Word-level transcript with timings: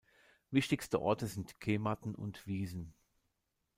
Wichtigste 0.49 0.99
Orte 0.99 1.27
sind 1.27 1.59
Kematen 1.59 2.15
und 2.15 2.47
Wiesen. 2.47 2.95